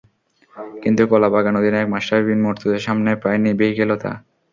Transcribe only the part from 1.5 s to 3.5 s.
অধিনায়ক মাশরাফি বিন মুর্তজার সামনে প্রায়